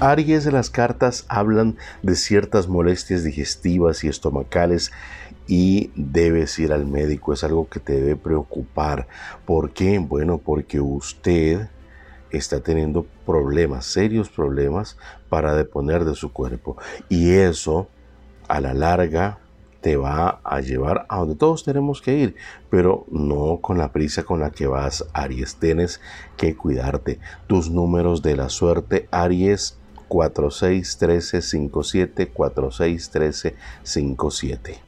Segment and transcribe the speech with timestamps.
[0.00, 4.92] Aries, las cartas hablan de ciertas molestias digestivas y estomacales
[5.48, 7.32] y debes ir al médico.
[7.32, 9.08] Es algo que te debe preocupar.
[9.44, 9.98] ¿Por qué?
[9.98, 11.68] Bueno, porque usted
[12.30, 14.96] está teniendo problemas, serios problemas
[15.28, 16.76] para deponer de su cuerpo.
[17.08, 17.88] Y eso
[18.46, 19.40] a la larga
[19.80, 22.36] te va a llevar a donde todos tenemos que ir,
[22.70, 25.56] pero no con la prisa con la que vas, Aries.
[25.56, 26.00] Tienes
[26.36, 27.18] que cuidarte.
[27.48, 29.77] Tus números de la suerte, Aries
[30.08, 34.87] 461357, 461357.